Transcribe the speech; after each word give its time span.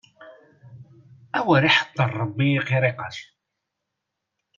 Awer 1.39 1.61
iḥeddaṛ 1.69 2.11
Ṛebbi 2.21 2.45
i 2.57 2.61
qiriqac. 2.67 3.17